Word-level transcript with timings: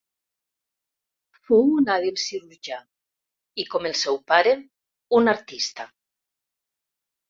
Fou 1.49 1.69
un 1.81 1.91
hàbil 1.97 2.17
cirurgià 2.23 2.81
i, 2.87 3.69
com 3.75 3.89
el 3.93 3.97
seu 4.03 4.21
pare, 4.35 4.59
un 5.23 5.39
artista. 5.39 5.91